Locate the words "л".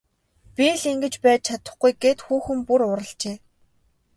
0.79-0.83